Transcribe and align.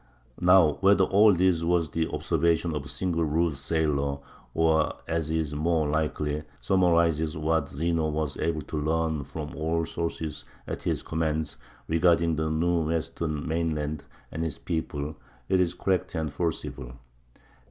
Now, 0.39 0.79
whether 0.81 1.03
all 1.03 1.31
this 1.31 1.61
was 1.61 1.91
the 1.91 2.07
observation 2.07 2.73
of 2.73 2.85
a 2.85 2.89
single 2.89 3.23
rude 3.23 3.53
sailor, 3.53 4.17
or, 4.55 4.95
as 5.07 5.29
is 5.29 5.53
more 5.53 5.87
likely, 5.87 6.41
summarizes 6.59 7.37
what 7.37 7.69
Zeno 7.69 8.09
was 8.09 8.35
able 8.37 8.63
to 8.63 8.79
learn 8.81 9.23
from 9.25 9.55
all 9.55 9.85
sources 9.85 10.43
at 10.65 10.81
his 10.81 11.03
command 11.03 11.55
regarding 11.87 12.35
the 12.35 12.49
new 12.49 12.85
western 12.87 13.47
mainland 13.47 14.05
and 14.31 14.43
its 14.43 14.57
people, 14.57 15.17
it 15.47 15.59
is 15.59 15.75
correct 15.75 16.15
and 16.15 16.33
forcible. 16.33 16.93